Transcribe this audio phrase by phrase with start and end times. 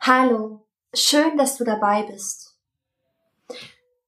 [0.00, 2.56] Hallo, schön, dass du dabei bist.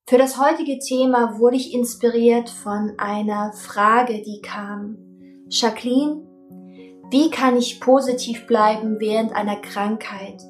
[0.07, 4.99] Für das heutige Thema wurde ich inspiriert von einer Frage, die kam.
[5.49, 6.23] Jacqueline,
[7.11, 10.43] wie kann ich positiv bleiben während einer Krankheit?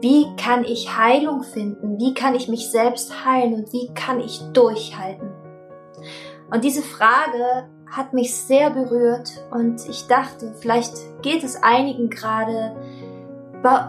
[0.00, 1.98] Wie kann ich Heilung finden?
[1.98, 5.30] Wie kann ich mich selbst heilen und wie kann ich durchhalten?
[6.50, 12.76] Und diese Frage hat mich sehr berührt und ich dachte, vielleicht geht es einigen gerade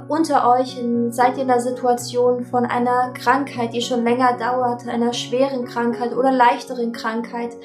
[0.07, 5.13] unter euch seid ihr in der Situation von einer Krankheit, die schon länger dauert, einer
[5.13, 7.55] schweren Krankheit oder leichteren Krankheit,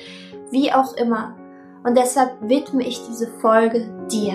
[0.51, 1.35] wie auch immer.
[1.83, 4.35] Und deshalb widme ich diese Folge dir.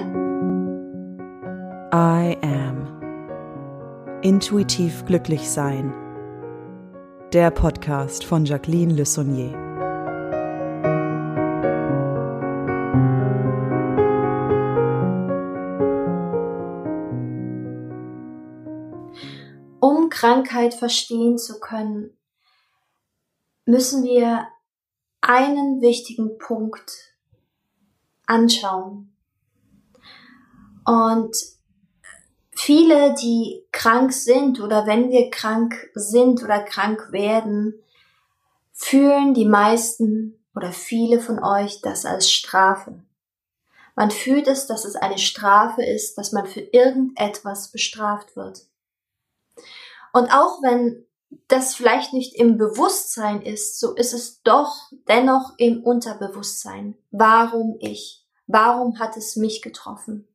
[1.93, 2.87] I am.
[4.21, 5.93] Intuitiv glücklich sein.
[7.33, 9.68] Der Podcast von Jacqueline Le Saunier.
[20.19, 22.17] Krankheit verstehen zu können,
[23.63, 24.49] müssen wir
[25.21, 27.15] einen wichtigen Punkt
[28.25, 29.15] anschauen.
[30.85, 31.37] Und
[32.51, 37.81] viele, die krank sind oder wenn wir krank sind oder krank werden,
[38.73, 43.01] fühlen die meisten oder viele von euch das als Strafe.
[43.95, 48.68] Man fühlt es, dass es eine Strafe ist, dass man für irgendetwas bestraft wird.
[50.13, 51.05] Und auch wenn
[51.47, 54.75] das vielleicht nicht im Bewusstsein ist, so ist es doch
[55.07, 56.97] dennoch im Unterbewusstsein.
[57.11, 58.25] Warum ich?
[58.47, 60.27] Warum hat es mich getroffen?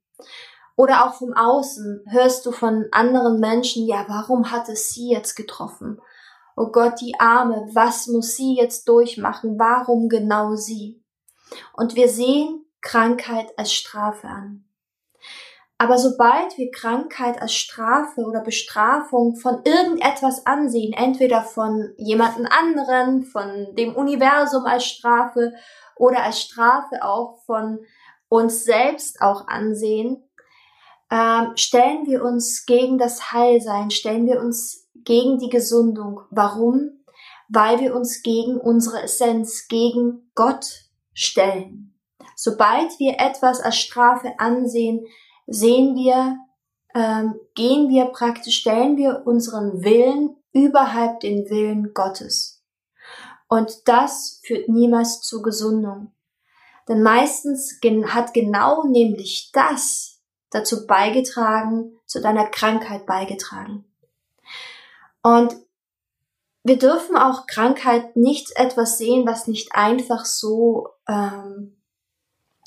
[0.76, 5.34] Oder auch vom Außen hörst du von anderen Menschen, ja, warum hat es sie jetzt
[5.34, 6.00] getroffen?
[6.56, 9.58] Oh Gott, die Arme, was muss sie jetzt durchmachen?
[9.58, 11.02] Warum genau sie?
[11.72, 14.64] Und wir sehen Krankheit als Strafe an.
[15.84, 23.24] Aber sobald wir Krankheit als Strafe oder Bestrafung von irgendetwas ansehen, entweder von jemanden anderen,
[23.24, 25.52] von dem Universum als Strafe
[25.94, 27.80] oder als Strafe auch von
[28.30, 30.26] uns selbst auch ansehen,
[31.10, 36.22] ähm, stellen wir uns gegen das Heilsein, stellen wir uns gegen die Gesundung.
[36.30, 37.04] Warum?
[37.50, 40.64] Weil wir uns gegen unsere Essenz, gegen Gott
[41.12, 41.94] stellen.
[42.36, 45.04] Sobald wir etwas als Strafe ansehen,
[45.46, 46.38] sehen wir,
[46.94, 52.62] ähm, gehen wir praktisch, stellen wir unseren Willen überhalb den Willen Gottes.
[53.48, 56.12] Und das führt niemals zur Gesundung.
[56.88, 63.84] Denn meistens hat genau nämlich das dazu beigetragen, zu deiner Krankheit beigetragen.
[65.22, 65.56] Und
[66.62, 71.76] wir dürfen auch Krankheit nicht etwas sehen, was nicht einfach so, ähm,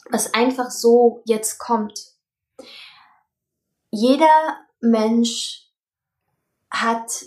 [0.10, 2.17] was einfach so jetzt kommt.
[4.00, 5.72] Jeder Mensch
[6.70, 7.26] hat,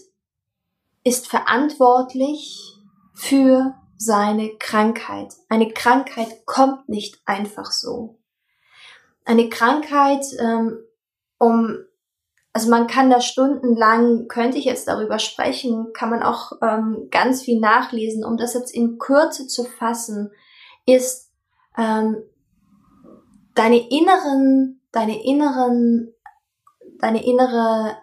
[1.02, 2.76] ist verantwortlich
[3.12, 5.34] für seine Krankheit.
[5.48, 8.20] Eine Krankheit kommt nicht einfach so.
[9.24, 10.78] Eine Krankheit, ähm,
[11.38, 11.76] um,
[12.52, 17.42] also man kann da stundenlang, könnte ich jetzt darüber sprechen, kann man auch ähm, ganz
[17.42, 18.24] viel nachlesen.
[18.24, 20.30] Um das jetzt in Kürze zu fassen,
[20.86, 21.32] ist
[21.76, 22.22] ähm,
[23.56, 26.14] deine inneren, deine inneren
[27.00, 27.96] deine innere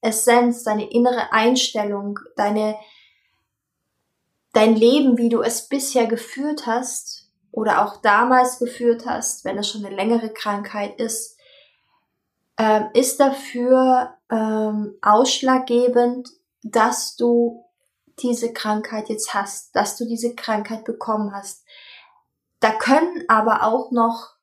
[0.00, 2.76] Essenz, deine innere Einstellung, deine,
[4.52, 9.70] dein Leben, wie du es bisher geführt hast oder auch damals geführt hast, wenn es
[9.70, 11.38] schon eine längere Krankheit ist,
[12.58, 16.28] ähm, ist dafür ähm, ausschlaggebend,
[16.62, 17.64] dass du
[18.20, 21.64] diese Krankheit jetzt hast, dass du diese Krankheit bekommen hast.
[22.60, 24.33] Da können aber auch noch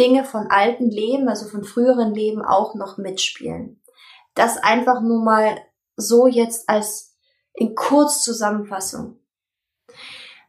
[0.00, 3.82] Dinge von alten Leben, also von früheren Leben auch noch mitspielen.
[4.34, 5.58] Das einfach nur mal
[5.96, 7.14] so jetzt als
[7.52, 9.20] in Kurzzusammenfassung.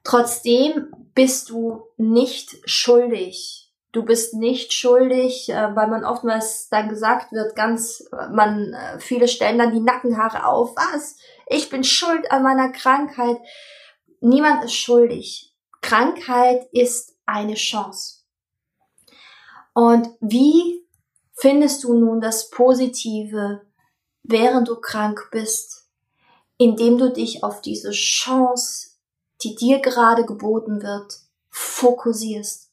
[0.04, 3.74] Trotzdem bist du nicht schuldig.
[3.92, 9.28] Du bist nicht schuldig, äh, weil man oftmals dann gesagt wird, ganz, man, äh, viele
[9.28, 10.78] stellen dann die Nackenhaare auf.
[10.78, 11.18] Was?
[11.48, 13.38] Ich bin schuld an meiner Krankheit.
[14.22, 15.54] Niemand ist schuldig.
[15.82, 18.21] Krankheit ist eine Chance.
[19.74, 20.86] Und wie
[21.34, 23.62] findest du nun das Positive,
[24.24, 25.88] während du krank bist,
[26.58, 28.92] indem du dich auf diese Chance,
[29.42, 31.20] die dir gerade geboten wird,
[31.50, 32.72] fokussierst,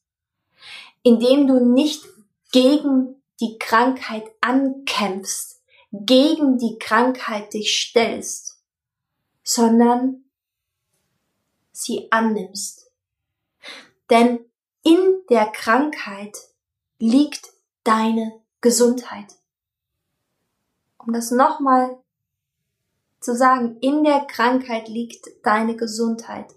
[1.03, 2.05] indem du nicht
[2.53, 5.63] gegen die Krankheit ankämpfst,
[5.93, 8.61] gegen die Krankheit dich stellst,
[9.43, 10.25] sondern
[11.73, 12.91] sie annimmst.
[14.11, 14.41] Denn
[14.83, 16.37] in der Krankheit
[16.99, 17.49] liegt
[17.85, 19.37] deine Gesundheit.
[20.99, 21.99] Um das nochmal
[23.21, 26.55] Zu sagen, in der Krankheit liegt deine Gesundheit.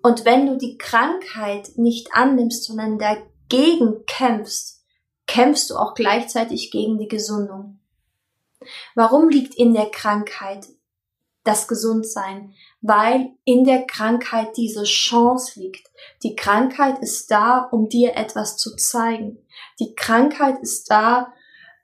[0.00, 4.84] Und wenn du die Krankheit nicht annimmst, sondern dagegen kämpfst,
[5.26, 7.80] kämpfst du auch gleichzeitig gegen die Gesundung.
[8.94, 10.68] Warum liegt in der Krankheit
[11.44, 12.54] das Gesundsein?
[12.82, 15.88] Weil in der Krankheit diese Chance liegt.
[16.24, 19.38] Die Krankheit ist da, um dir etwas zu zeigen.
[19.78, 21.32] Die Krankheit ist da,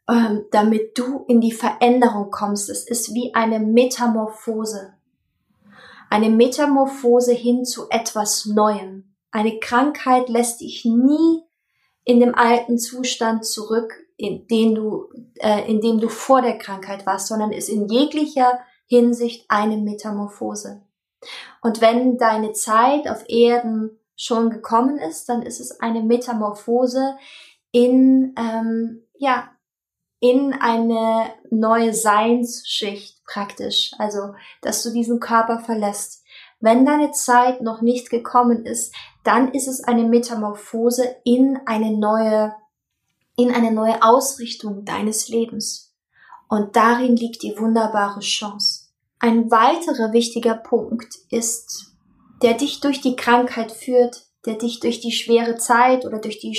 [0.08, 2.68] ähm, damit du in die Veränderung kommst.
[2.68, 4.94] Es ist wie eine Metamorphose.
[6.10, 9.14] Eine Metamorphose hin zu etwas Neuem.
[9.30, 11.42] Eine Krankheit lässt dich nie
[12.04, 17.04] in dem alten Zustand zurück, in dem du, äh, in dem du vor der Krankheit
[17.04, 20.82] warst, sondern ist in jeglicher Hinsicht eine Metamorphose.
[21.62, 27.16] Und wenn deine Zeit auf Erden schon gekommen ist, dann ist es eine Metamorphose
[27.72, 29.50] in ähm, ja
[30.20, 33.92] in eine neue Seinsschicht praktisch.
[33.98, 36.24] Also, dass du diesen Körper verlässt.
[36.60, 38.92] Wenn deine Zeit noch nicht gekommen ist,
[39.22, 42.52] dann ist es eine Metamorphose in eine neue,
[43.36, 45.94] in eine neue Ausrichtung deines Lebens.
[46.48, 48.77] Und darin liegt die wunderbare Chance.
[49.20, 51.92] Ein weiterer wichtiger Punkt ist,
[52.42, 56.56] der dich durch die Krankheit führt, der dich durch die schwere Zeit oder durch die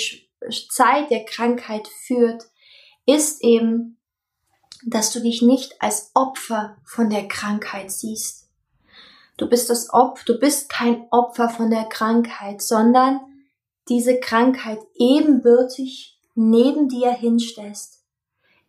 [0.69, 2.43] Zeit der Krankheit führt,
[3.05, 3.97] ist eben,
[4.85, 8.49] dass du dich nicht als Opfer von der Krankheit siehst.
[9.37, 13.21] Du bist das Opfer, du bist kein Opfer von der Krankheit, sondern
[13.87, 18.03] diese Krankheit ebenbürtig neben dir hinstellst.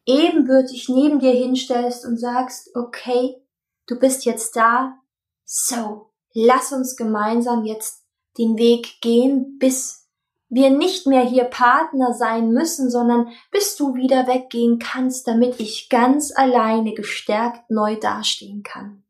[0.06, 3.36] Ebenbürtig neben dir hinstellst und sagst, okay,
[3.90, 4.98] du bist jetzt da,
[5.44, 8.04] so, lass uns gemeinsam jetzt
[8.38, 10.08] den Weg gehen, bis
[10.48, 15.88] wir nicht mehr hier Partner sein müssen, sondern bis du wieder weggehen kannst, damit ich
[15.88, 19.02] ganz alleine gestärkt neu dastehen kann.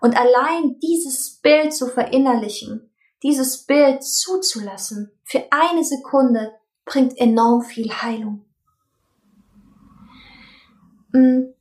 [0.00, 2.90] Und allein dieses Bild zu verinnerlichen,
[3.22, 8.44] dieses Bild zuzulassen, für eine Sekunde bringt enorm viel Heilung.
[11.12, 11.55] Mm.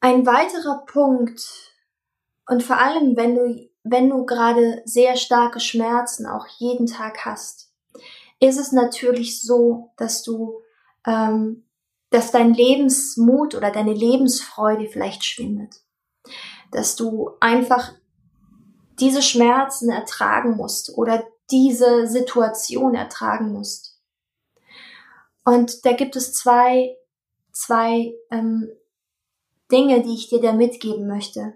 [0.00, 1.42] Ein weiterer Punkt,
[2.46, 7.72] und vor allem wenn du wenn du gerade sehr starke Schmerzen auch jeden Tag hast,
[8.38, 10.62] ist es natürlich so, dass du,
[11.06, 11.64] ähm,
[12.10, 15.76] dass dein Lebensmut oder deine Lebensfreude vielleicht schwindet.
[16.72, 17.92] Dass du einfach
[18.98, 23.98] diese Schmerzen ertragen musst oder diese Situation ertragen musst.
[25.44, 26.96] Und da gibt es zwei,
[27.52, 28.68] zwei ähm,
[29.70, 31.54] Dinge, die ich dir da mitgeben möchte.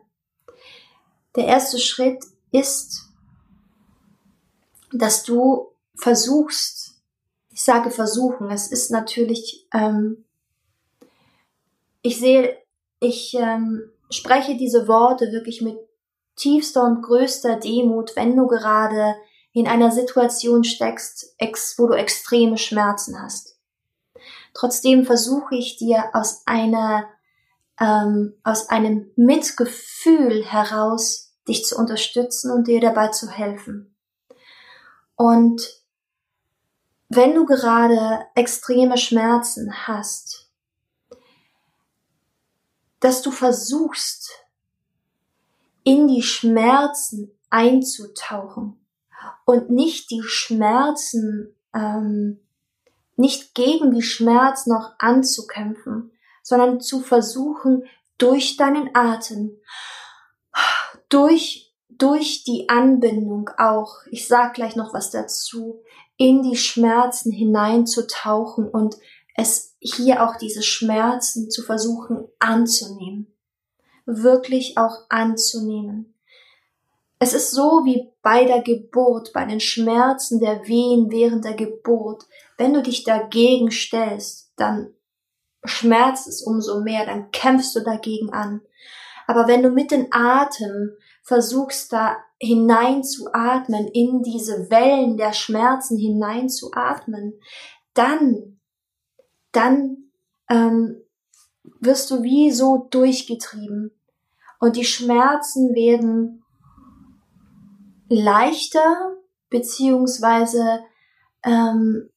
[1.36, 3.08] Der erste Schritt ist,
[4.92, 6.94] dass du versuchst,
[7.50, 10.24] ich sage versuchen, es ist natürlich, ähm,
[12.02, 12.56] ich sehe,
[13.00, 15.78] ich ähm, spreche diese Worte wirklich mit
[16.36, 19.16] tiefster und größter Demut, wenn du gerade
[19.52, 21.36] in einer Situation steckst,
[21.78, 23.56] wo du extreme Schmerzen hast.
[24.52, 27.08] Trotzdem versuche ich dir aus einer
[27.80, 33.94] ähm, aus einem Mitgefühl heraus dich zu unterstützen und dir dabei zu helfen.
[35.16, 35.82] Und
[37.08, 40.50] wenn du gerade extreme Schmerzen hast,
[43.00, 44.30] dass du versuchst,
[45.84, 48.80] in die Schmerzen einzutauchen
[49.44, 52.40] und nicht die Schmerzen, ähm,
[53.16, 56.10] nicht gegen die Schmerzen noch anzukämpfen,
[56.44, 57.82] sondern zu versuchen,
[58.18, 59.58] durch deinen Atem
[61.14, 65.80] durch, durch die Anbindung auch, ich sag gleich noch was dazu,
[66.16, 68.96] in die Schmerzen hineinzutauchen und
[69.36, 73.32] es hier auch diese Schmerzen zu versuchen anzunehmen.
[74.06, 76.14] Wirklich auch anzunehmen.
[77.20, 82.24] Es ist so wie bei der Geburt, bei den Schmerzen der Wehen während der Geburt.
[82.58, 84.92] Wenn du dich dagegen stellst, dann
[85.64, 88.60] schmerzt es umso mehr, dann kämpfst du dagegen an.
[89.26, 90.92] Aber wenn du mit dem Atem
[91.22, 97.40] versuchst da hineinzuatmen, in diese Wellen der Schmerzen hineinzuatmen,
[97.94, 98.58] dann,
[99.52, 100.10] dann
[100.50, 101.00] ähm,
[101.80, 103.92] wirst du wie so durchgetrieben.
[104.60, 106.42] Und die Schmerzen werden
[108.08, 109.16] leichter,
[109.48, 110.80] beziehungsweise
[111.42, 112.10] ähm,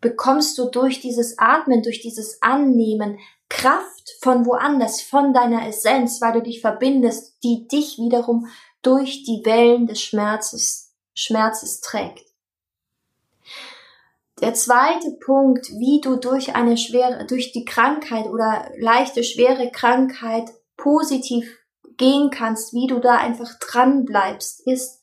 [0.00, 6.32] bekommst du durch dieses Atmen, durch dieses Annehmen Kraft von woanders, von deiner Essenz, weil
[6.32, 8.46] du dich verbindest, die dich wiederum
[8.82, 12.24] durch die Wellen des Schmerzes, Schmerzes trägt.
[14.40, 20.48] Der zweite Punkt, wie du durch eine schwere, durch die Krankheit oder leichte, schwere Krankheit
[20.78, 21.58] positiv
[21.98, 25.02] gehen kannst, wie du da einfach dran bleibst, ist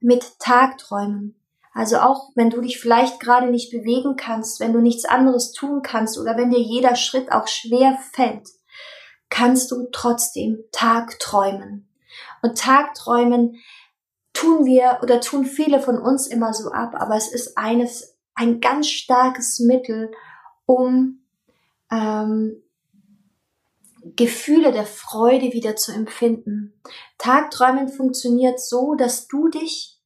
[0.00, 1.37] mit Tagträumen.
[1.78, 5.80] Also auch wenn du dich vielleicht gerade nicht bewegen kannst, wenn du nichts anderes tun
[5.80, 8.48] kannst oder wenn dir jeder Schritt auch schwer fällt,
[9.28, 11.88] kannst du trotzdem Tagträumen.
[12.42, 13.60] Und Tagträumen
[14.32, 18.60] tun wir oder tun viele von uns immer so ab, aber es ist eines, ein
[18.60, 20.10] ganz starkes Mittel,
[20.66, 21.20] um
[21.92, 22.60] ähm,
[24.16, 26.72] Gefühle der Freude wieder zu empfinden.
[27.18, 29.97] Tagträumen funktioniert so, dass du dich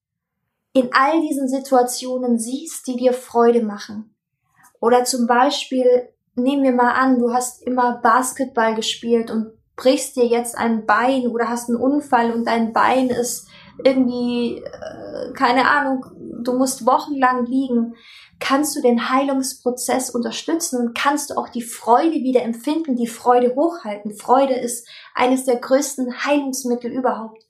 [0.73, 4.15] in all diesen Situationen siehst, die dir Freude machen.
[4.81, 10.27] Oder zum Beispiel, nehmen wir mal an, du hast immer Basketball gespielt und brichst dir
[10.27, 13.49] jetzt ein Bein oder hast einen Unfall und dein Bein ist
[13.85, 16.05] irgendwie, äh, keine Ahnung,
[16.43, 17.95] du musst wochenlang liegen,
[18.39, 23.55] kannst du den Heilungsprozess unterstützen und kannst du auch die Freude wieder empfinden, die Freude
[23.55, 24.15] hochhalten.
[24.15, 27.47] Freude ist eines der größten Heilungsmittel überhaupt,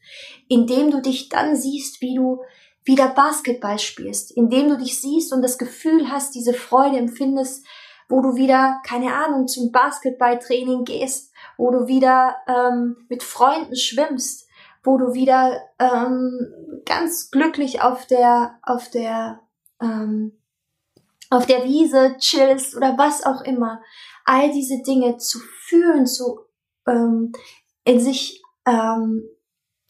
[0.49, 2.43] indem du dich dann siehst, wie du
[2.85, 7.65] wieder Basketball spielst, indem du dich siehst und das Gefühl hast, diese Freude empfindest,
[8.09, 14.49] wo du wieder, keine Ahnung, zum Basketballtraining gehst, wo du wieder ähm, mit Freunden schwimmst,
[14.83, 19.41] wo du wieder ähm, ganz glücklich auf der, auf der,
[19.81, 20.33] ähm,
[21.31, 23.81] auf der Wiese chillst oder was auch immer.
[24.25, 26.41] All diese Dinge zu fühlen, zu
[26.87, 27.33] ähm,
[27.85, 29.25] in sich ähm,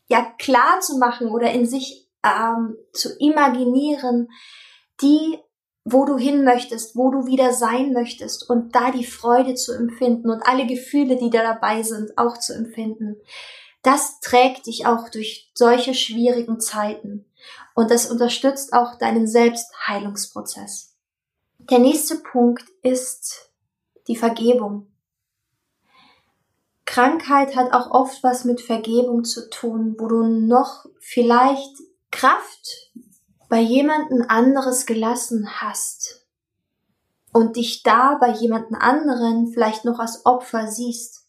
[0.09, 4.29] ja klar zu machen oder in sich ähm, zu imaginieren,
[5.01, 5.39] die
[5.85, 10.31] wo du hin möchtest, wo du wieder sein möchtest und da die Freude zu empfinden
[10.31, 13.17] und alle Gefühle, die da dabei sind, auch zu empfinden
[13.83, 17.27] das trägt dich auch durch solche schwierigen Zeiten
[17.75, 20.97] und das unterstützt auch deinen Selbstheilungsprozess.
[21.59, 23.51] Der nächste Punkt ist
[24.09, 24.89] die Vergebung.
[26.85, 31.73] Krankheit hat auch oft was mit Vergebung zu tun, wo du noch vielleicht
[32.13, 32.93] Kraft
[33.49, 36.25] bei jemanden anderes gelassen hast
[37.33, 41.27] und dich da bei jemanden anderen vielleicht noch als Opfer siehst.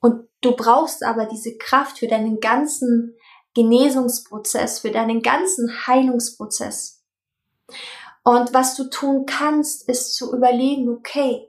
[0.00, 3.14] Und du brauchst aber diese Kraft für deinen ganzen
[3.54, 7.04] Genesungsprozess, für deinen ganzen Heilungsprozess.
[8.22, 11.48] Und was du tun kannst, ist zu überlegen, okay,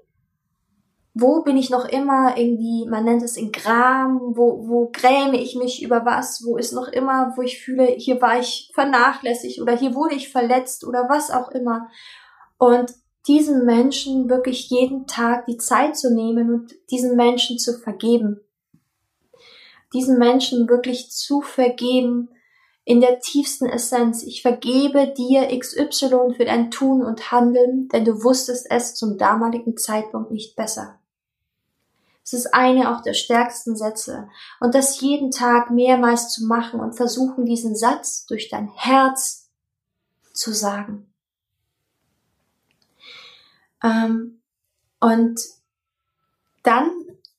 [1.19, 5.55] wo bin ich noch immer irgendwie, man nennt es in Gram, wo, wo gräme ich
[5.55, 9.75] mich über was, wo ist noch immer, wo ich fühle, hier war ich vernachlässigt oder
[9.75, 11.89] hier wurde ich verletzt oder was auch immer.
[12.57, 12.93] Und
[13.27, 18.41] diesen Menschen wirklich jeden Tag die Zeit zu nehmen und diesen Menschen zu vergeben
[19.93, 22.29] diesen Menschen wirklich zu vergeben
[22.83, 24.23] in der tiefsten Essenz.
[24.23, 29.77] Ich vergebe dir XY für dein Tun und Handeln, denn du wusstest es zum damaligen
[29.77, 30.99] Zeitpunkt nicht besser.
[32.27, 34.27] Es ist eine auch der stärksten Sätze.
[34.59, 39.49] Und das jeden Tag mehrmals zu machen und versuchen, diesen Satz durch dein Herz
[40.33, 41.09] zu sagen.
[43.81, 44.41] Ähm,
[44.99, 45.39] und
[46.63, 46.91] dann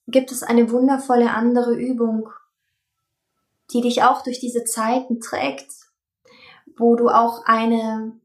[0.07, 2.31] gibt es eine wundervolle andere Übung,
[3.71, 5.71] die dich auch durch diese Zeiten trägt,
[6.77, 8.19] wo du auch eine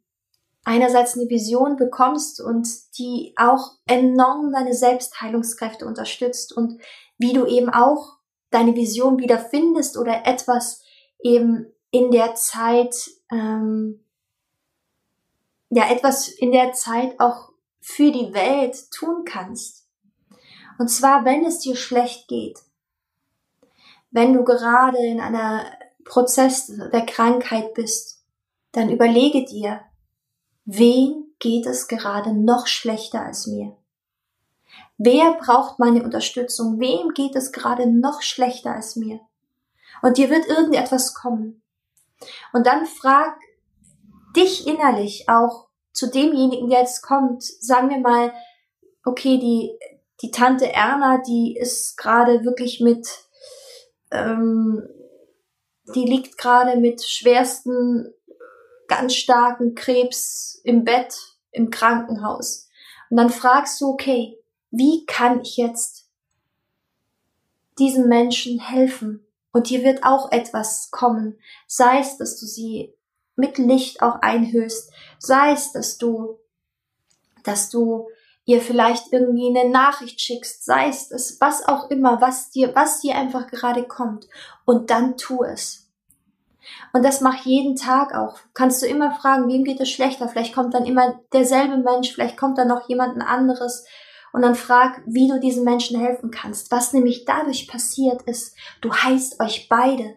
[0.64, 2.68] einerseits eine Vision bekommst und
[2.99, 6.80] die auch enorm deine Selbstheilungskräfte unterstützt und
[7.18, 8.18] wie du eben auch
[8.50, 10.83] deine Vision wieder findest oder etwas
[11.23, 14.04] eben in der Zeit, ähm,
[15.71, 19.87] ja, etwas in der Zeit auch für die Welt tun kannst.
[20.78, 22.59] Und zwar, wenn es dir schlecht geht,
[24.11, 25.66] wenn du gerade in einer
[26.04, 28.25] Prozess der Krankheit bist,
[28.73, 29.80] dann überlege dir,
[30.64, 33.76] wem geht es gerade noch schlechter als mir?
[34.97, 36.78] Wer braucht meine Unterstützung?
[36.78, 39.21] Wem geht es gerade noch schlechter als mir?
[40.02, 41.62] Und dir wird irgendetwas kommen.
[42.52, 43.37] Und dann frag
[44.37, 48.33] dich innerlich auch zu demjenigen, der jetzt kommt, sagen wir mal,
[49.04, 49.78] okay, die,
[50.23, 53.09] die Tante Erna, die ist gerade wirklich mit
[54.11, 54.88] ähm,
[55.94, 58.12] die liegt gerade mit schwersten,
[58.96, 61.14] ganz starken Krebs im Bett
[61.50, 62.68] im Krankenhaus.
[63.10, 64.38] Und dann fragst du, okay,
[64.70, 66.08] wie kann ich jetzt
[67.78, 69.26] diesen Menschen helfen?
[69.52, 71.38] Und hier wird auch etwas kommen.
[71.66, 72.94] Sei es, dass du sie
[73.36, 76.38] mit Licht auch einhöhst, sei es, dass du,
[77.44, 78.08] dass du
[78.46, 83.00] ihr vielleicht irgendwie eine Nachricht schickst, sei es das, was auch immer, was dir, was
[83.00, 84.28] dir einfach gerade kommt.
[84.64, 85.83] Und dann tu es.
[86.92, 88.38] Und das mach jeden Tag auch.
[88.54, 90.28] Kannst du immer fragen, wem geht es schlechter?
[90.28, 93.85] Vielleicht kommt dann immer derselbe Mensch, vielleicht kommt dann noch jemand anderes.
[94.33, 96.73] Und dann frag, wie du diesen Menschen helfen kannst.
[96.73, 100.16] Was nämlich dadurch passiert ist, du heißt euch beide.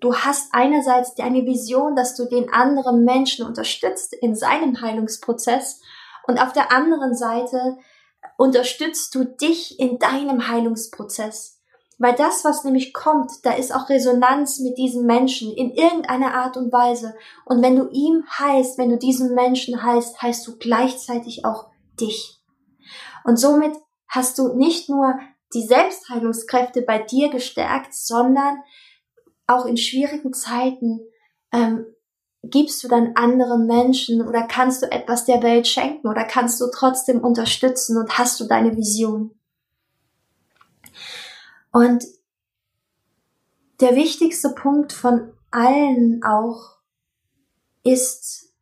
[0.00, 5.80] Du hast einerseits deine Vision, dass du den anderen Menschen unterstützt in seinem Heilungsprozess
[6.26, 7.76] und auf der anderen Seite
[8.36, 11.61] unterstützt du dich in deinem Heilungsprozess.
[12.02, 16.56] Weil das, was nämlich kommt, da ist auch Resonanz mit diesem Menschen in irgendeiner Art
[16.56, 17.14] und Weise.
[17.44, 22.42] Und wenn du ihm heißt, wenn du diesem Menschen heißt, heißt du gleichzeitig auch dich.
[23.22, 23.76] Und somit
[24.08, 25.14] hast du nicht nur
[25.54, 28.64] die Selbstheilungskräfte bei dir gestärkt, sondern
[29.46, 31.02] auch in schwierigen Zeiten
[31.52, 31.86] ähm,
[32.42, 36.64] gibst du dann anderen Menschen oder kannst du etwas der Welt schenken oder kannst du
[36.74, 39.38] trotzdem unterstützen und hast du deine Vision.
[41.72, 42.04] Und
[43.80, 46.76] der wichtigste Punkt von allen auch
[47.82, 48.54] ist,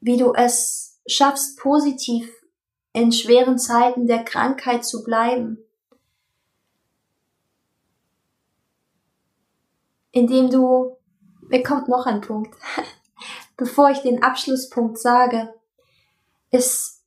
[0.00, 2.30] wie du es schaffst, positiv
[2.92, 5.58] in schweren Zeiten der Krankheit zu bleiben.
[10.10, 10.96] Indem du,
[11.42, 12.56] mir kommt noch ein Punkt,
[13.56, 15.52] bevor ich den Abschlusspunkt sage,
[16.50, 17.02] ist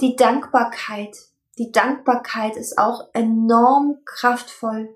[0.00, 1.16] die Dankbarkeit
[1.58, 4.94] die Dankbarkeit ist auch enorm kraftvoll.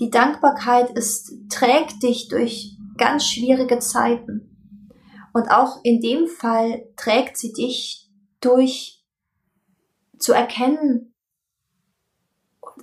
[0.00, 4.52] Die Dankbarkeit ist, trägt dich durch ganz schwierige Zeiten.
[5.32, 8.10] Und auch in dem Fall trägt sie dich
[8.40, 9.04] durch
[10.18, 11.14] zu erkennen,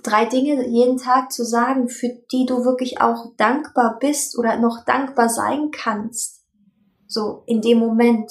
[0.02, 4.84] drei Dinge jeden Tag zu sagen, für die du wirklich auch dankbar bist oder noch
[4.84, 6.44] dankbar sein kannst.
[7.06, 8.30] So in dem Moment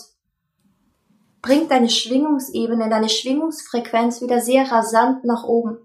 [1.44, 5.78] bringt deine Schwingungsebene, deine Schwingungsfrequenz wieder sehr rasant nach oben.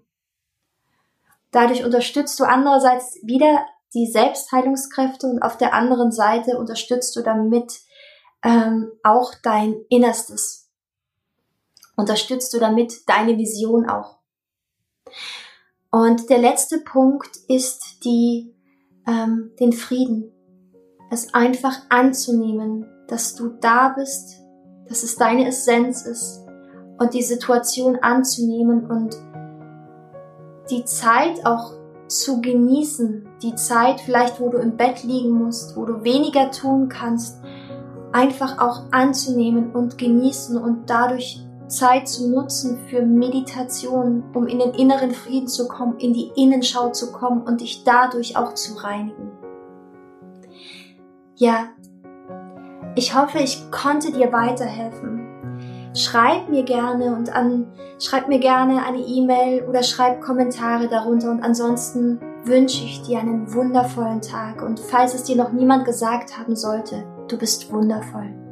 [1.51, 7.81] Dadurch unterstützt du andererseits wieder die Selbstheilungskräfte und auf der anderen Seite unterstützt du damit
[8.45, 10.71] ähm, auch dein Innerstes.
[11.97, 14.19] Unterstützt du damit deine Vision auch.
[15.91, 18.55] Und der letzte Punkt ist die,
[19.09, 20.33] ähm, den Frieden.
[21.11, 24.37] Es einfach anzunehmen, dass du da bist,
[24.89, 26.45] dass es deine Essenz ist
[26.99, 29.17] und die Situation anzunehmen und
[30.71, 31.73] die Zeit auch
[32.09, 36.89] zu genießen, die Zeit vielleicht, wo du im Bett liegen musst, wo du weniger tun
[36.89, 37.41] kannst,
[38.13, 44.73] einfach auch anzunehmen und genießen und dadurch Zeit zu nutzen für Meditation, um in den
[44.73, 49.33] inneren Frieden zu kommen, in die Innenschau zu kommen und dich dadurch auch zu reinigen.
[51.37, 51.69] Ja,
[52.99, 55.25] ich hoffe, ich konnte dir weiterhelfen.
[55.95, 57.69] Schreib mir gerne und an,
[58.01, 63.55] schreib mir gerne eine E-Mail oder schreib Kommentare darunter und ansonsten wünsche ich dir einen
[63.55, 68.48] wundervollen Tag und falls es dir noch niemand gesagt haben sollte, du bist wundervoll.